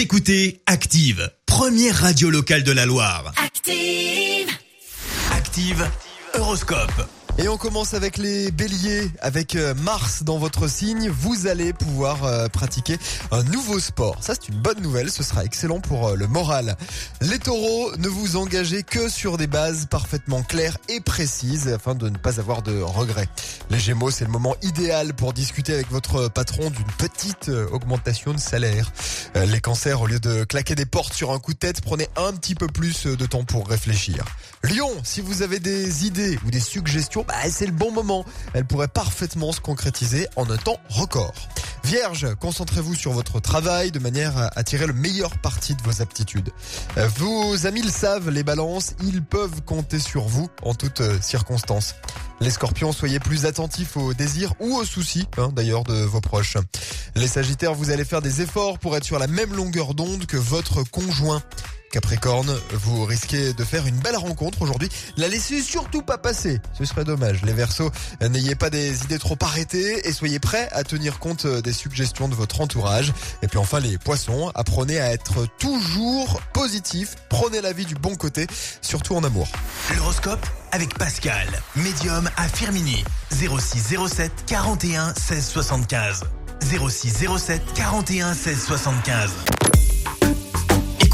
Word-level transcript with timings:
Vous 0.00 0.04
écoutez 0.04 0.62
Active, 0.64 1.30
première 1.44 1.94
radio 1.94 2.30
locale 2.30 2.62
de 2.62 2.72
la 2.72 2.86
Loire. 2.86 3.34
Active. 3.36 4.48
Active, 5.30 5.86
Horoscope. 6.32 7.19
Et 7.42 7.48
on 7.48 7.56
commence 7.56 7.94
avec 7.94 8.18
les 8.18 8.50
béliers, 8.50 9.10
avec 9.22 9.56
euh, 9.56 9.72
Mars 9.72 10.24
dans 10.24 10.36
votre 10.36 10.68
signe, 10.68 11.08
vous 11.08 11.46
allez 11.46 11.72
pouvoir 11.72 12.24
euh, 12.24 12.48
pratiquer 12.48 12.98
un 13.30 13.42
nouveau 13.44 13.80
sport. 13.80 14.18
Ça 14.20 14.34
c'est 14.34 14.50
une 14.50 14.60
bonne 14.60 14.82
nouvelle, 14.82 15.10
ce 15.10 15.22
sera 15.22 15.42
excellent 15.42 15.80
pour 15.80 16.08
euh, 16.08 16.16
le 16.16 16.26
moral. 16.26 16.76
Les 17.22 17.38
taureaux, 17.38 17.96
ne 17.96 18.08
vous 18.08 18.36
engagez 18.36 18.82
que 18.82 19.08
sur 19.08 19.38
des 19.38 19.46
bases 19.46 19.86
parfaitement 19.86 20.42
claires 20.42 20.76
et 20.90 21.00
précises 21.00 21.68
afin 21.68 21.94
de 21.94 22.10
ne 22.10 22.18
pas 22.18 22.40
avoir 22.40 22.60
de 22.60 22.78
regrets. 22.82 23.28
Les 23.70 23.78
gémeaux, 23.78 24.10
c'est 24.10 24.26
le 24.26 24.30
moment 24.30 24.54
idéal 24.60 25.14
pour 25.14 25.32
discuter 25.32 25.72
avec 25.72 25.90
votre 25.90 26.28
patron 26.28 26.68
d'une 26.68 26.92
petite 26.98 27.48
augmentation 27.72 28.34
de 28.34 28.38
salaire. 28.38 28.92
Les 29.34 29.60
cancers, 29.60 30.02
au 30.02 30.06
lieu 30.06 30.20
de 30.20 30.44
claquer 30.44 30.74
des 30.74 30.86
portes 30.86 31.14
sur 31.14 31.30
un 31.30 31.38
coup 31.38 31.54
de 31.54 31.58
tête, 31.58 31.80
prenez 31.80 32.08
un 32.16 32.32
petit 32.32 32.54
peu 32.54 32.66
plus 32.66 33.06
de 33.06 33.26
temps 33.26 33.44
pour 33.44 33.66
réfléchir. 33.66 34.24
Lion, 34.62 34.90
si 35.04 35.22
vous 35.22 35.40
avez 35.40 35.58
des 35.58 36.04
idées 36.04 36.38
ou 36.44 36.50
des 36.50 36.60
suggestions, 36.60 37.24
bah, 37.30 37.48
c'est 37.48 37.66
le 37.66 37.72
bon 37.72 37.92
moment. 37.92 38.24
Elles 38.54 38.64
pourraient 38.64 38.88
parfaitement 38.88 39.52
se 39.52 39.60
concrétiser 39.60 40.26
en 40.34 40.50
un 40.50 40.56
temps 40.56 40.78
record. 40.88 41.32
Vierge, 41.84 42.34
concentrez-vous 42.40 42.96
sur 42.96 43.12
votre 43.12 43.38
travail 43.38 43.92
de 43.92 44.00
manière 44.00 44.50
à 44.56 44.64
tirer 44.64 44.86
le 44.86 44.92
meilleur 44.92 45.38
parti 45.38 45.76
de 45.76 45.82
vos 45.82 46.02
aptitudes. 46.02 46.50
Euh, 46.98 47.08
vos 47.18 47.66
amis 47.66 47.82
le 47.82 47.90
savent, 47.90 48.30
les 48.30 48.42
balances, 48.42 48.94
ils 49.04 49.22
peuvent 49.22 49.62
compter 49.62 50.00
sur 50.00 50.24
vous 50.24 50.48
en 50.62 50.74
toutes 50.74 51.02
euh, 51.02 51.20
circonstances. 51.20 51.94
Les 52.40 52.50
scorpions, 52.50 52.92
soyez 52.92 53.20
plus 53.20 53.46
attentifs 53.46 53.96
aux 53.96 54.12
désirs 54.12 54.54
ou 54.58 54.74
aux 54.76 54.84
soucis, 54.84 55.28
hein, 55.38 55.50
d'ailleurs, 55.52 55.84
de 55.84 56.02
vos 56.02 56.20
proches. 56.20 56.56
Les 57.14 57.28
sagittaires, 57.28 57.74
vous 57.74 57.90
allez 57.90 58.04
faire 58.04 58.22
des 58.22 58.40
efforts 58.40 58.78
pour 58.78 58.96
être 58.96 59.04
sur 59.04 59.18
la 59.18 59.26
même 59.28 59.54
longueur 59.54 59.94
d'onde 59.94 60.26
que 60.26 60.36
votre 60.36 60.82
conjoint. 60.82 61.42
Capricorne, 61.90 62.56
vous 62.72 63.04
risquez 63.04 63.52
de 63.52 63.64
faire 63.64 63.86
une 63.86 63.96
belle 63.96 64.16
rencontre 64.16 64.62
aujourd'hui. 64.62 64.88
La 65.16 65.26
laissez 65.26 65.60
surtout 65.60 66.02
pas 66.02 66.18
passer, 66.18 66.60
ce 66.78 66.84
serait 66.84 67.04
dommage. 67.04 67.42
Les 67.42 67.52
Verseaux, 67.52 67.90
n'ayez 68.20 68.54
pas 68.54 68.70
des 68.70 69.02
idées 69.04 69.18
trop 69.18 69.36
arrêtées 69.40 70.06
et 70.08 70.12
soyez 70.12 70.38
prêts 70.38 70.68
à 70.70 70.84
tenir 70.84 71.18
compte 71.18 71.46
des 71.46 71.72
suggestions 71.72 72.28
de 72.28 72.34
votre 72.34 72.60
entourage. 72.60 73.12
Et 73.42 73.48
puis 73.48 73.58
enfin 73.58 73.80
les 73.80 73.98
Poissons, 73.98 74.52
apprenez 74.54 75.00
à 75.00 75.12
être 75.12 75.46
toujours 75.58 76.40
positif, 76.52 77.16
prenez 77.28 77.60
la 77.60 77.72
vie 77.72 77.86
du 77.86 77.96
bon 77.96 78.14
côté, 78.14 78.46
surtout 78.82 79.16
en 79.16 79.24
amour. 79.24 79.48
L'horoscope 79.96 80.46
avec 80.70 80.96
Pascal, 80.96 81.48
médium 81.74 82.30
à 82.36 82.46
Firmini, 82.46 83.04
0607 83.32 84.30
41 84.46 85.12
16 85.14 85.44
75. 85.48 86.24
0607 86.62 87.62
41 87.74 88.34
16 88.34 88.64
75. 88.64 89.30